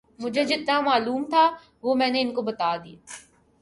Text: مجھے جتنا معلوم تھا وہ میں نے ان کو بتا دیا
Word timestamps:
مجھے 0.19 0.43
جتنا 0.43 0.79
معلوم 0.81 1.23
تھا 1.29 1.49
وہ 1.83 1.95
میں 1.95 2.09
نے 2.09 2.21
ان 2.21 2.33
کو 2.33 2.41
بتا 2.41 2.75
دیا 2.83 2.97